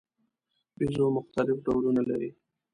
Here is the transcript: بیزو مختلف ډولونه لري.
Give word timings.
بیزو 0.77 1.05
مختلف 1.17 1.57
ډولونه 1.65 2.01
لري. 2.09 2.29